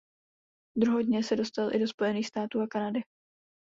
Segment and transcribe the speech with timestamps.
[0.77, 3.01] Druhotně se dostal i do Spojených států a Kanady.